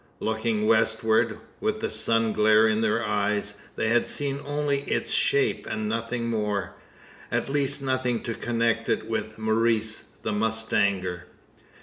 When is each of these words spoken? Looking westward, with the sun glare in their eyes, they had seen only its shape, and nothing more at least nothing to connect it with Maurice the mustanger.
Looking 0.19 0.65
westward, 0.65 1.37
with 1.59 1.79
the 1.79 1.89
sun 1.91 2.33
glare 2.33 2.67
in 2.67 2.81
their 2.81 3.05
eyes, 3.05 3.61
they 3.75 3.89
had 3.89 4.07
seen 4.07 4.39
only 4.43 4.79
its 4.89 5.11
shape, 5.11 5.67
and 5.69 5.87
nothing 5.87 6.27
more 6.27 6.73
at 7.31 7.49
least 7.49 7.83
nothing 7.83 8.23
to 8.23 8.33
connect 8.33 8.89
it 8.89 9.07
with 9.07 9.37
Maurice 9.37 10.05
the 10.23 10.31
mustanger. 10.31 11.25